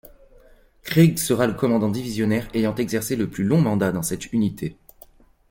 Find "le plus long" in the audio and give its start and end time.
3.15-3.61